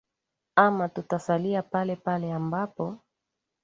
ama 0.55 0.89
tutasalia 0.89 1.61
palepale 1.63 2.33
ambapo 2.33 2.97